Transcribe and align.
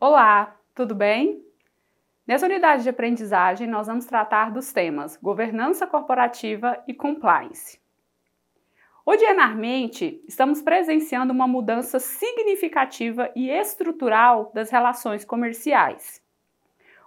Olá, 0.00 0.56
tudo 0.76 0.94
bem? 0.94 1.44
Nessa 2.24 2.46
unidade 2.46 2.84
de 2.84 2.88
aprendizagem, 2.88 3.66
nós 3.66 3.88
vamos 3.88 4.06
tratar 4.06 4.52
dos 4.52 4.72
temas 4.72 5.16
governança 5.16 5.88
corporativa 5.88 6.80
e 6.86 6.94
compliance. 6.94 7.80
Ordinariamente, 9.04 10.22
estamos 10.28 10.62
presenciando 10.62 11.32
uma 11.32 11.48
mudança 11.48 11.98
significativa 11.98 13.28
e 13.34 13.50
estrutural 13.50 14.52
das 14.54 14.70
relações 14.70 15.24
comerciais. 15.24 16.22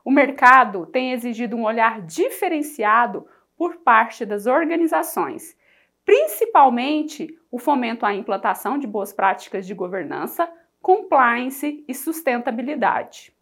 O 0.04 0.12
mercado 0.12 0.86
tem 0.86 1.14
exigido 1.14 1.55
um 1.55 1.64
olhar 1.64 2.02
diferenciado 2.02 3.26
por 3.55 3.78
parte 3.78 4.26
das 4.26 4.48
organizações, 4.48 5.55
principalmente 6.04 7.39
o 7.50 7.58
fomento 7.58 8.05
à 8.05 8.14
implantação 8.14 8.78
de 8.78 8.86
boas 8.86 9.14
práticas 9.14 9.66
de 9.66 9.73
governança, 9.73 10.52
compliance 10.81 11.84
e 11.88 11.94
sustentabilidade. 11.94 13.34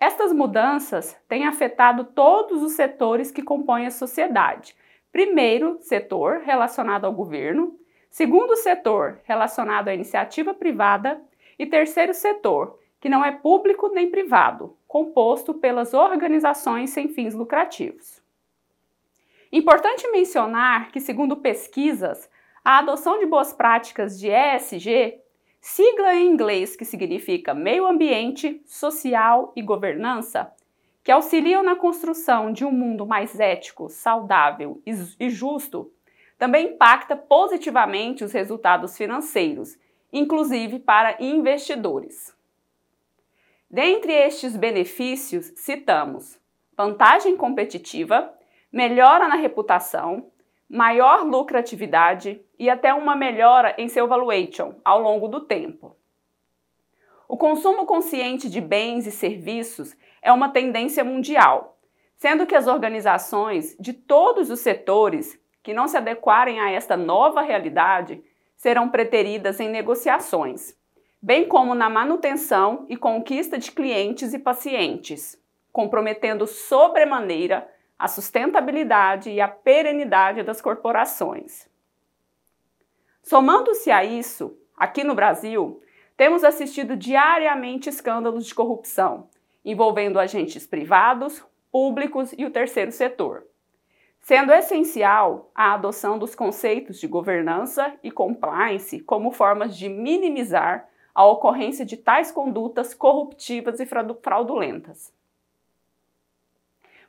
Estas 0.00 0.32
mudanças 0.32 1.16
têm 1.28 1.46
afetado 1.46 2.04
todos 2.04 2.62
os 2.62 2.72
setores 2.72 3.30
que 3.30 3.42
compõem 3.42 3.86
a 3.86 3.90
sociedade. 3.90 4.76
Primeiro, 5.10 5.78
setor 5.80 6.40
relacionado 6.44 7.04
ao 7.04 7.12
governo, 7.12 7.78
segundo 8.10 8.56
setor 8.56 9.20
relacionado 9.24 9.88
à 9.88 9.94
iniciativa 9.94 10.54
privada 10.54 11.20
e 11.58 11.66
terceiro 11.66 12.14
setor, 12.14 12.78
que 13.00 13.08
não 13.08 13.24
é 13.24 13.32
público 13.32 13.88
nem 13.88 14.10
privado, 14.10 14.76
composto 14.86 15.54
pelas 15.54 15.92
organizações 15.92 16.90
sem 16.90 17.08
fins 17.08 17.34
lucrativos. 17.34 18.22
Importante 19.52 20.08
mencionar 20.10 20.90
que, 20.90 21.00
segundo 21.00 21.36
pesquisas, 21.36 22.30
a 22.64 22.78
adoção 22.78 23.18
de 23.18 23.26
boas 23.26 23.52
práticas 23.52 24.18
de 24.18 24.30
ESG, 24.30 25.21
sigla 25.62 26.16
em 26.16 26.26
inglês 26.26 26.74
que 26.74 26.84
significa 26.84 27.54
Meio 27.54 27.86
Ambiente, 27.86 28.60
Social 28.66 29.52
e 29.54 29.62
Governança, 29.62 30.52
que 31.04 31.12
auxiliam 31.12 31.62
na 31.62 31.76
construção 31.76 32.52
de 32.52 32.64
um 32.64 32.72
mundo 32.72 33.06
mais 33.06 33.38
ético, 33.38 33.88
saudável 33.88 34.82
e 34.84 35.30
justo, 35.30 35.90
também 36.36 36.70
impacta 36.70 37.16
positivamente 37.16 38.24
os 38.24 38.32
resultados 38.32 38.96
financeiros, 38.96 39.78
inclusive 40.12 40.80
para 40.80 41.16
investidores. 41.22 42.36
Dentre 43.70 44.12
estes 44.12 44.56
benefícios, 44.56 45.52
citamos 45.54 46.40
vantagem 46.76 47.36
competitiva, 47.36 48.34
melhora 48.72 49.28
na 49.28 49.36
reputação, 49.36 50.26
maior 50.68 51.24
lucratividade 51.24 52.40
e 52.62 52.70
até 52.70 52.94
uma 52.94 53.16
melhora 53.16 53.74
em 53.76 53.88
seu 53.88 54.06
valuation 54.06 54.76
ao 54.84 55.00
longo 55.00 55.26
do 55.26 55.40
tempo. 55.40 55.96
O 57.28 57.36
consumo 57.36 57.84
consciente 57.84 58.48
de 58.48 58.60
bens 58.60 59.04
e 59.04 59.10
serviços 59.10 59.96
é 60.22 60.30
uma 60.30 60.48
tendência 60.48 61.02
mundial, 61.02 61.76
sendo 62.14 62.46
que 62.46 62.54
as 62.54 62.68
organizações 62.68 63.76
de 63.80 63.92
todos 63.92 64.48
os 64.48 64.60
setores 64.60 65.36
que 65.60 65.74
não 65.74 65.88
se 65.88 65.96
adequarem 65.96 66.60
a 66.60 66.70
esta 66.70 66.96
nova 66.96 67.42
realidade 67.42 68.22
serão 68.56 68.88
preteridas 68.88 69.58
em 69.58 69.68
negociações, 69.68 70.78
bem 71.20 71.48
como 71.48 71.74
na 71.74 71.90
manutenção 71.90 72.86
e 72.88 72.96
conquista 72.96 73.58
de 73.58 73.72
clientes 73.72 74.32
e 74.32 74.38
pacientes, 74.38 75.36
comprometendo 75.72 76.46
sobremaneira 76.46 77.68
a 77.98 78.06
sustentabilidade 78.06 79.30
e 79.30 79.40
a 79.40 79.48
perenidade 79.48 80.44
das 80.44 80.62
corporações. 80.62 81.71
Somando-se 83.22 83.90
a 83.90 84.04
isso, 84.04 84.56
aqui 84.76 85.04
no 85.04 85.14
Brasil, 85.14 85.80
temos 86.16 86.44
assistido 86.44 86.96
diariamente 86.96 87.88
escândalos 87.88 88.46
de 88.46 88.54
corrupção 88.54 89.28
envolvendo 89.64 90.18
agentes 90.18 90.66
privados, 90.66 91.44
públicos 91.70 92.34
e 92.36 92.44
o 92.44 92.50
terceiro 92.50 92.92
setor, 92.92 93.46
sendo 94.20 94.52
essencial 94.52 95.50
a 95.54 95.74
adoção 95.74 96.18
dos 96.18 96.34
conceitos 96.34 96.98
de 96.98 97.06
governança 97.06 97.94
e 98.02 98.10
compliance 98.10 99.00
como 99.00 99.30
formas 99.30 99.76
de 99.76 99.88
minimizar 99.88 100.88
a 101.14 101.24
ocorrência 101.26 101.84
de 101.84 101.96
tais 101.96 102.30
condutas 102.30 102.94
corruptivas 102.94 103.78
e 103.80 103.86
fraudulentas. 103.86 105.12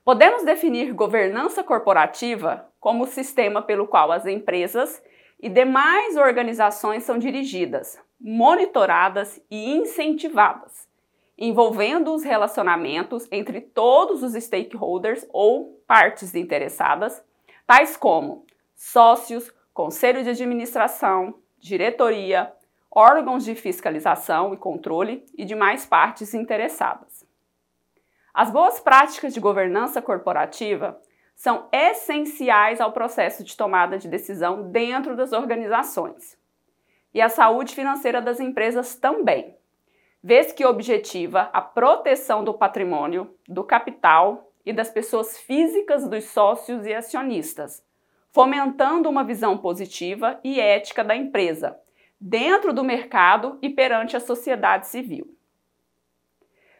Podemos 0.03 0.44
definir 0.44 0.94
governança 0.94 1.63
corporativa 1.63 2.69
como 2.80 3.06
o 3.06 3.07
sistema 3.07 3.62
pelo 3.62 3.88
qual 3.88 4.12
as 4.12 4.25
empresas 4.25 5.01
e 5.44 5.50
demais 5.50 6.16
organizações 6.16 7.04
são 7.04 7.20
dirigidas, 7.20 8.00
monitoradas 8.18 9.42
e 9.52 9.76
incentivadas, 9.76 10.88
envolvendo 11.38 12.14
os 12.14 12.24
relacionamentos 12.24 13.28
entre 13.30 13.59
todos 13.59 14.24
os 14.24 14.42
stakeholders 14.42 15.28
ou 15.34 15.84
partes 15.86 16.34
interessadas, 16.34 17.22
tais 17.68 17.98
como 17.98 18.46
sócios, 18.74 19.54
conselho 19.74 20.24
de 20.24 20.30
administração, 20.30 21.36
diretoria, 21.60 22.54
órgãos 22.90 23.44
de 23.44 23.54
fiscalização 23.54 24.54
e 24.54 24.58
controle 24.58 25.25
e 25.38 25.44
demais 25.44 25.86
partes 25.86 26.34
interessadas. 26.34 27.28
As 28.34 28.50
boas 28.50 28.80
práticas 28.80 29.34
de 29.34 29.42
governança 29.42 30.02
corporativa 30.02 30.98
são 31.44 31.68
essenciais 31.74 32.80
ao 32.80 32.94
processo 32.94 33.44
de 33.44 33.58
tomada 33.58 33.98
de 33.98 34.08
decisão 34.08 34.72
dentro 34.72 35.14
das 35.14 35.34
organizações. 35.34 36.38
E 37.14 37.20
a 37.20 37.28
saúde 37.28 37.76
financeira 37.76 38.22
das 38.22 38.40
empresas 38.40 38.96
também, 38.96 39.54
vez 40.24 40.54
que 40.54 40.66
objetiva 40.66 41.50
a 41.52 41.59
proteção 41.59 42.46
do 42.46 42.54
patrimônio, 42.54 43.36
do 43.46 43.62
capital 43.62 44.54
e 44.66 44.72
das 44.72 44.90
pessoas 44.90 45.38
físicas 45.38 46.08
dos 46.08 46.24
sócios 46.24 46.86
e 46.86 46.94
acionistas, 46.94 47.86
fomentando 48.31 49.10
uma 49.10 49.25
visão 49.25 49.58
positiva 49.58 50.40
e 50.46 50.62
ética 50.62 51.04
da 51.04 51.14
empresa, 51.14 51.78
dentro 52.18 52.72
do 52.72 52.86
mercado 52.86 53.60
e 53.62 53.70
perante 53.70 54.16
a 54.16 54.22
sociedade 54.22 54.88
civil. 54.88 55.38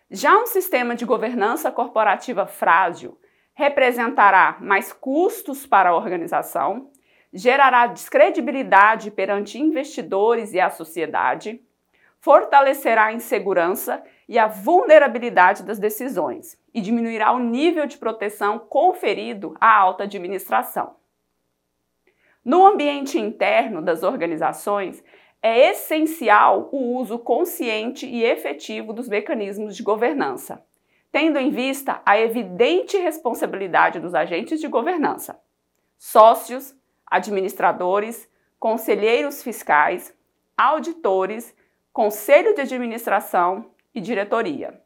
Já 0.09 0.38
um 0.38 0.45
sistema 0.45 0.95
de 0.95 1.03
governança 1.03 1.69
corporativa 1.69 2.47
frágil 2.47 3.19
representará 3.53 4.57
mais 4.59 4.91
custos 4.91 5.65
para 5.65 5.89
a 5.89 5.95
organização, 5.95 6.89
gerará 7.31 7.87
descredibilidade 7.87 9.11
perante 9.11 9.59
investidores 9.59 10.53
e 10.53 10.59
a 10.59 10.69
sociedade, 10.69 11.61
fortalecerá 12.19 13.05
a 13.05 13.13
insegurança 13.13 14.01
e 14.29 14.39
a 14.39 14.47
vulnerabilidade 14.47 15.63
das 15.63 15.77
decisões 15.77 16.57
e 16.73 16.79
diminuirá 16.79 17.31
o 17.31 17.39
nível 17.39 17.85
de 17.85 17.97
proteção 17.97 18.57
conferido 18.57 19.55
à 19.59 19.75
alta 19.77 20.03
administração. 20.03 20.95
No 22.43 22.65
ambiente 22.65 23.19
interno 23.19 23.81
das 23.81 24.03
organizações, 24.03 25.03
é 25.41 25.71
essencial 25.71 26.69
o 26.71 26.97
uso 26.97 27.19
consciente 27.19 28.05
e 28.05 28.23
efetivo 28.23 28.93
dos 28.93 29.09
mecanismos 29.09 29.75
de 29.75 29.83
governança, 29.83 30.65
tendo 31.13 31.38
em 31.40 31.50
vista 31.50 32.01
a 32.06 32.19
evidente 32.19 32.97
responsabilidade 32.97 34.01
dos 34.01 34.13
agentes 34.13 34.59
de 34.59 34.68
governança, 34.68 35.40
sócios, 35.97 36.75
administradores, 37.06 38.28
conselheiros 38.59 39.41
fiscais, 39.41 40.13
auditores, 40.57 41.56
conselho 41.94 42.53
de 42.53 42.62
administração 42.62 43.72
e 43.96 44.01
diretoria 44.01 44.84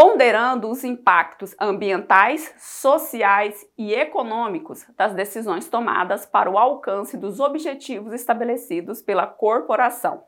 ponderando 0.00 0.70
os 0.70 0.84
impactos 0.84 1.56
ambientais, 1.60 2.54
sociais 2.56 3.66
e 3.76 3.92
econômicos 3.92 4.86
das 4.96 5.12
decisões 5.12 5.68
tomadas 5.68 6.24
para 6.24 6.48
o 6.48 6.56
alcance 6.56 7.16
dos 7.16 7.40
objetivos 7.40 8.12
estabelecidos 8.12 9.02
pela 9.02 9.26
corporação, 9.26 10.22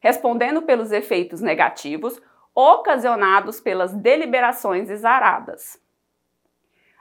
respondendo 0.00 0.62
pelos 0.62 0.92
efeitos 0.92 1.42
negativos 1.42 2.18
ocasionados 2.56 3.60
pelas 3.60 3.92
deliberações 3.92 4.88
exaradas. 4.88 5.78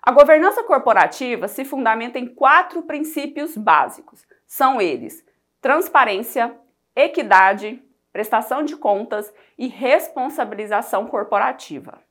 A 0.03 0.11
governança 0.11 0.61
corporativa 0.63 1.47
se 1.47 1.63
fundamenta 1.63 2.19
em 2.19 2.27
quatro 2.27 2.83
princípios 2.83 3.55
básicos. 3.55 4.27
São 4.45 4.81
eles: 4.81 5.25
transparência, 5.61 6.55
equidade, 6.93 7.81
prestação 8.11 8.63
de 8.63 8.75
contas 8.75 9.33
e 9.57 9.67
responsabilização 9.67 11.07
corporativa. 11.07 12.03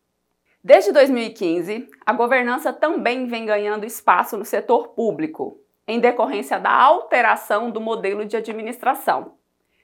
Desde 0.63 0.93
2015, 0.93 1.91
a 2.07 2.13
governança 2.15 2.73
também 2.73 3.27
vem 3.27 3.45
ganhando 3.45 3.85
espaço 3.85 4.39
no 4.39 4.45
setor 4.47 4.89
público, 4.89 5.61
em 5.87 6.01
decorrência 6.01 6.59
da 6.59 6.73
alteração 6.73 7.71
do 7.71 7.83
modelo 7.83 8.25
de 8.25 8.39
administração, 8.39 9.35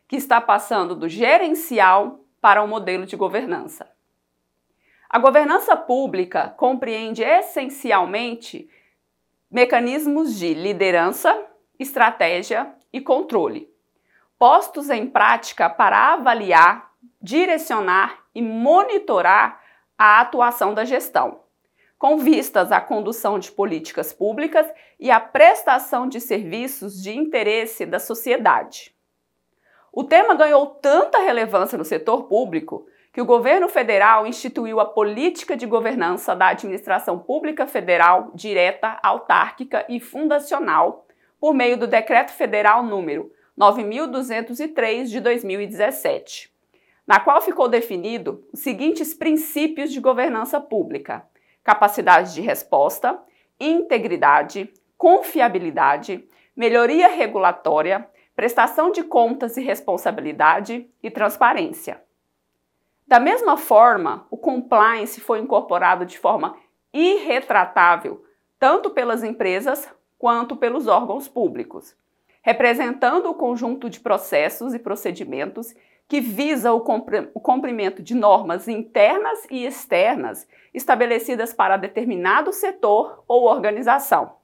que 0.09 0.17
está 0.17 0.41
passando 0.41 0.97
do 0.97 1.07
gerencial 1.07 2.25
para 2.41 2.63
o 2.63 2.69
modelo 2.69 3.07
de 3.07 3.17
governança. 3.17 3.91
A 5.09 5.19
governança 5.19 5.77
pública 5.77 6.55
compreende 6.57 7.23
essencialmente 7.23 8.71
mecanismos 9.51 10.39
de 10.39 10.55
liderança, 10.55 11.37
estratégia 11.79 12.73
e 12.93 13.01
controle, 13.01 13.69
postos 14.39 14.89
em 14.89 15.07
prática 15.07 15.69
para 15.69 16.15
avaliar, 16.15 16.93
direcionar 17.21 18.25
e 18.35 18.41
monitorar 18.41 19.61
a 19.99 20.21
atuação 20.21 20.73
da 20.73 20.85
gestão, 20.85 21.41
com 21.99 22.17
vistas 22.17 22.71
à 22.71 22.81
condução 22.81 23.39
de 23.39 23.51
políticas 23.51 24.13
públicas 24.13 24.67
e 24.99 25.11
à 25.11 25.19
prestação 25.19 26.09
de 26.09 26.21
serviços 26.21 27.03
de 27.03 27.11
interesse 27.11 27.85
da 27.85 27.99
sociedade. 27.99 28.95
O 29.93 30.05
tema 30.05 30.35
ganhou 30.35 30.67
tanta 30.67 31.19
relevância 31.19 31.77
no 31.77 31.85
setor 31.85 32.25
público 32.25 32.87
que 33.13 33.21
o 33.21 33.25
governo 33.25 33.69
federal 33.69 34.25
instituiu 34.25 34.79
a 34.79 34.85
política 34.85 35.57
de 35.57 35.67
governança 35.67 36.37
da 36.37 36.49
administração 36.49 37.19
pública 37.19 37.67
federal 37.67 38.31
direta, 38.33 39.01
autárquica 39.03 39.85
e 39.89 39.99
fundacional 39.99 41.07
por 41.41 41.53
meio 41.53 41.77
do 41.77 41.89
Decreto 41.89 42.31
Federal 42.31 42.85
número 42.85 43.33
9203 43.57 45.11
de 45.11 45.19
2017, 45.21 46.53
na 47.05 47.19
qual 47.19 47.41
ficou 47.41 47.69
definido 47.69 48.47
os 48.53 48.61
seguintes 48.61 49.13
princípios 49.13 49.93
de 49.93 49.99
governança 49.99 50.61
pública: 50.61 51.27
capacidade 51.65 52.33
de 52.33 52.41
resposta, 52.41 53.19
integridade, 53.59 54.73
confiabilidade, 54.97 56.25
melhoria 56.55 57.09
regulatória, 57.09 58.09
prestação 58.41 58.91
de 58.91 59.03
contas 59.03 59.59
e 59.59 59.63
responsabilidade 59.63 60.89
e 61.03 61.11
transparência. 61.11 62.03
Da 63.07 63.21
mesma 63.21 63.59
forma, 63.59 64.27
o 64.31 64.37
compliance 64.39 65.21
foi 65.21 65.41
incorporado 65.41 66.07
de 66.07 66.19
forma 66.19 66.57
irretratável 66.91 68.25
tanto 68.59 68.89
pelas 68.89 69.23
empresas 69.23 69.87
quanto 70.19 70.57
pelos 70.57 70.87
órgãos 70.87 71.29
públicos, 71.29 71.95
representando 72.41 73.27
o 73.27 73.35
conjunto 73.35 73.91
de 73.91 74.01
processos 74.01 74.73
e 74.73 74.79
procedimentos 74.79 75.75
que 76.09 76.23
visa 76.23 76.73
o 76.73 76.81
cumprimento 76.81 78.03
de 78.03 78.15
normas 78.15 78.69
internas 78.69 79.47
e 79.51 79.67
externas 79.67 80.49
estabelecidas 80.73 81.53
para 81.53 81.77
determinado 81.77 82.55
setor 82.55 83.23
ou 83.29 83.45
organização, 83.45 84.40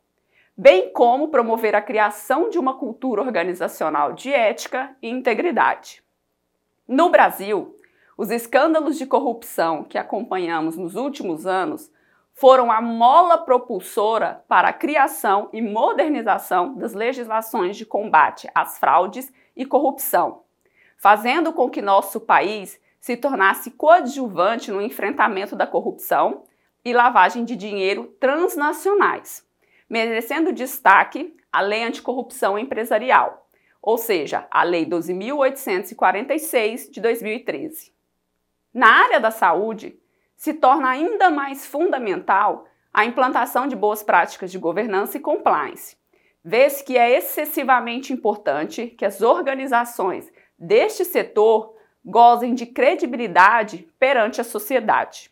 bem 0.57 0.91
como 0.91 1.29
promover 1.29 1.75
a 1.75 1.83
criação 1.83 2.49
de 2.49 2.59
uma 2.59 2.75
cultura 2.75 3.21
organizacional 3.21 4.13
de 4.13 4.33
ética 4.33 4.97
e 5.03 5.11
integridade. 5.11 6.03
No 6.89 7.11
Brasil, 7.11 7.77
os 8.17 8.31
escândalos 8.31 8.97
de 8.97 9.05
corrupção 9.05 9.85
que 9.85 9.99
acompanhamos 9.99 10.77
nos 10.77 10.95
últimos 10.95 11.47
anos 11.47 11.91
foram 12.33 12.71
a 12.71 12.81
mola 12.81 13.39
propulsora 13.39 14.45
para 14.49 14.69
a 14.69 14.73
criação 14.73 15.49
e 15.53 15.61
modernização 15.61 16.75
das 16.75 16.95
legislações 16.95 17.77
de 17.77 17.85
combate 17.85 18.49
às 18.55 18.79
fraudes 18.79 19.33
e 19.55 19.65
corrupção, 19.65 20.43
fazendo 20.97 21.53
com 21.53 21.69
que 21.69 21.83
nosso 21.83 22.21
país 22.21 22.81
se 23.01 23.17
tornasse 23.17 23.71
coadjuvante 23.71 24.71
no 24.71 24.83
enfrentamento 24.83 25.55
da 25.55 25.67
corrupção 25.67 26.43
e 26.85 26.93
lavagem 26.93 27.45
de 27.45 27.57
dinheiro 27.57 28.15
transnacionais, 28.19 29.46
merecendo 29.89 30.53
destaque 30.53 31.37
a 31.53 31.61
Lei 31.61 31.85
Anticorrupção 31.85 32.59
Empresarial, 32.59 33.49
ou 33.81 33.97
seja, 33.97 34.47
a 34.51 34.63
Lei 34.63 34.85
12.846 34.85 36.91
de 36.91 37.01
2013. 37.01 37.95
Na 38.75 38.89
área 38.89 39.19
da 39.19 39.31
saúde, 39.31 39.99
se 40.37 40.53
torna 40.53 40.91
ainda 40.91 41.31
mais 41.31 41.65
fundamental 41.65 42.67
a 42.93 43.05
implantação 43.05 43.67
de 43.67 43.77
boas 43.77 44.03
práticas 44.03 44.51
de 44.51 44.59
governança 44.59 45.17
e 45.17 45.21
compliance. 45.21 45.97
Vê-se 46.45 46.85
que 46.85 46.97
é 46.97 47.17
excessivamente 47.17 48.13
importante 48.13 48.87
que 48.87 49.05
as 49.05 49.21
organizações 49.21 50.31
deste 50.59 51.05
setor 51.05 51.75
gozem 52.05 52.55
de 52.55 52.67
credibilidade 52.67 53.89
perante 53.99 54.41
a 54.41 54.45
sociedade. 54.45 55.31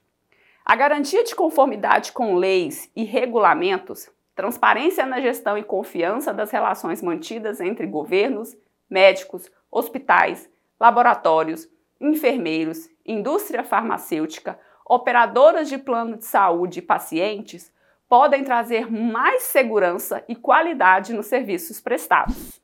A 0.65 0.75
garantia 0.75 1.23
de 1.23 1.35
conformidade 1.35 2.13
com 2.13 2.35
leis 2.35 2.91
e 2.97 3.05
regulamentos, 3.05 4.11
transparência 4.35 5.07
na 5.07 5.21
gestão 5.21 5.57
e 5.57 5.63
confiança 5.63 6.33
das 6.33 6.51
relações 6.51 7.01
mantidas 7.01 7.61
entre 7.61 7.87
governos, 7.87 8.57
médicos, 8.91 9.51
hospitais, 9.71 10.51
laboratórios, 10.79 11.69
enfermeiros, 12.01 12.89
indústria 13.07 13.63
farmacêutica, 13.63 14.59
operadoras 14.87 15.69
de 15.69 15.79
plano 15.79 16.17
de 16.17 16.25
saúde 16.25 16.81
e 16.81 16.83
pacientes 16.83 17.73
podem 18.09 18.45
trazer 18.45 18.91
mais 18.91 19.45
segurança 19.45 20.23
e 20.29 20.37
qualidade 20.37 21.13
nos 21.13 21.27
serviços 21.27 21.81
prestados. 21.81 22.64